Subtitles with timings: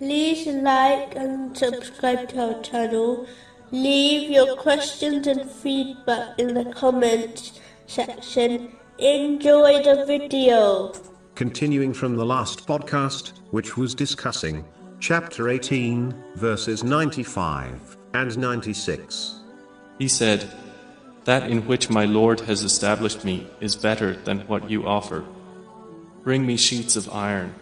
[0.00, 3.26] like and subscribe to our channel.
[3.70, 8.72] Leave your questions and feedback in the comments section.
[8.98, 10.92] Enjoy the video.
[11.34, 14.64] Continuing from the last podcast, which was discussing
[15.00, 19.40] chapter 18, verses 95 and 96.
[19.98, 20.50] He said,
[21.24, 25.24] That in which my Lord has established me is better than what you offer.
[26.22, 27.54] Bring me sheets of iron,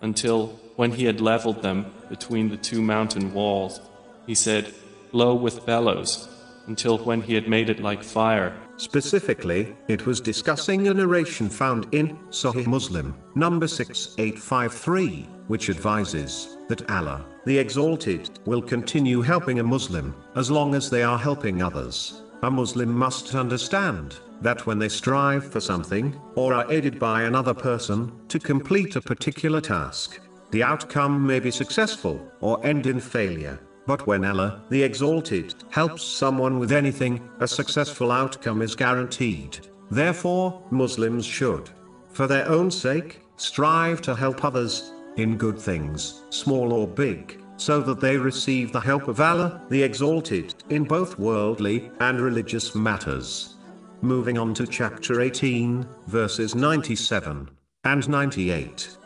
[0.00, 3.80] until, when he had leveled them between the two mountain walls,
[4.26, 4.72] he said,
[5.10, 6.28] Blow with bellows,
[6.66, 8.54] until when he had made it like fire.
[8.76, 16.88] Specifically, it was discussing a narration found in Sahih Muslim, number 6853, which advises that
[16.90, 22.22] Allah, the Exalted, will continue helping a Muslim as long as they are helping others.
[22.42, 27.54] A Muslim must understand that when they strive for something, or are aided by another
[27.54, 33.58] person, to complete a particular task, the outcome may be successful, or end in failure.
[33.86, 39.60] But when Allah, the Exalted, helps someone with anything, a successful outcome is guaranteed.
[39.90, 41.70] Therefore, Muslims should,
[42.10, 47.80] for their own sake, strive to help others, in good things, small or big, so
[47.80, 53.54] that they receive the help of Allah, the Exalted, in both worldly and religious matters.
[54.02, 57.48] Moving on to chapter 18, verses 97
[57.84, 58.96] and 98.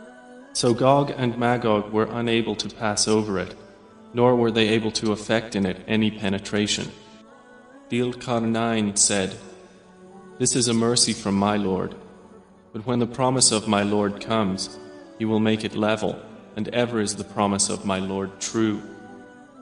[0.53, 3.55] So Gog and Magog were unable to pass over it,
[4.13, 6.91] nor were they able to effect in it any penetration.
[7.89, 9.37] Dhul Qarnayn said,
[10.39, 11.95] This is a mercy from my Lord,
[12.73, 14.79] but when the promise of my Lord comes,
[15.19, 16.21] he will make it level,
[16.57, 18.83] and ever is the promise of my Lord true.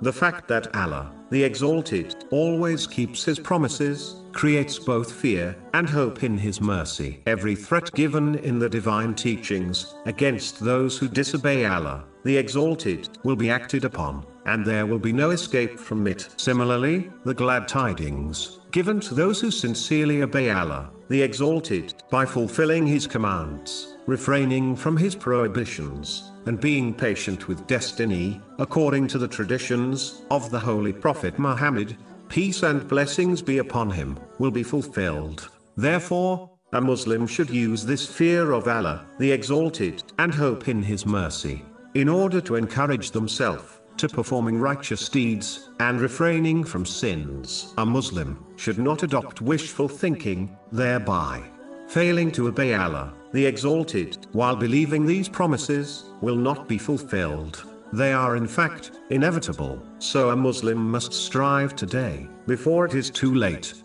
[0.00, 6.22] The fact that Allah, the Exalted, always keeps His promises, creates both fear and hope
[6.22, 7.20] in His mercy.
[7.26, 13.34] Every threat given in the divine teachings against those who disobey Allah, the Exalted, will
[13.34, 16.28] be acted upon, and there will be no escape from it.
[16.36, 22.86] Similarly, the glad tidings given to those who sincerely obey Allah, the Exalted, by fulfilling
[22.86, 30.22] His commands, refraining from His prohibitions, and being patient with destiny, according to the traditions
[30.30, 31.96] of the Holy Prophet Muhammad,
[32.28, 35.50] peace and blessings be upon him, will be fulfilled.
[35.76, 41.04] Therefore, a Muslim should use this fear of Allah, the Exalted, and hope in His
[41.04, 41.64] mercy,
[41.94, 47.74] in order to encourage themselves to performing righteous deeds, and refraining from sins.
[47.78, 51.42] A Muslim should not adopt wishful thinking, thereby
[51.88, 57.64] failing to obey Allah, the Exalted, while believing these promises will not be fulfilled.
[57.92, 63.34] They are in fact inevitable, so a Muslim must strive today, before it is too
[63.34, 63.82] late,